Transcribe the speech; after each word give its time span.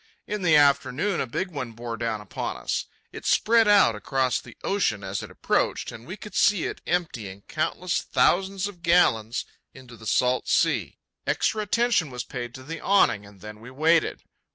In 0.25 0.41
the 0.41 0.55
afternoon 0.55 1.21
a 1.21 1.27
big 1.27 1.49
one 1.49 1.73
bore 1.73 1.95
down 1.95 2.21
upon 2.21 2.57
us. 2.57 2.85
It 3.11 3.23
spread 3.23 3.67
out 3.67 3.93
across 3.95 4.41
the 4.41 4.57
ocean 4.63 5.03
as 5.03 5.21
it 5.21 5.29
approached, 5.29 5.91
and 5.91 6.07
we 6.07 6.17
could 6.17 6.33
see 6.33 6.63
it 6.63 6.81
emptying 6.87 7.43
countless 7.47 8.01
thousands 8.01 8.65
of 8.67 8.81
gallons 8.81 9.45
into 9.75 9.95
the 9.95 10.07
salt 10.07 10.47
sea. 10.47 10.97
Extra 11.27 11.61
attention 11.61 12.09
was 12.09 12.23
paid 12.23 12.55
to 12.55 12.63
the 12.63 12.79
awning 12.81 13.27
and 13.27 13.41
then 13.41 13.59
we 13.59 13.69
waited. 13.69 14.23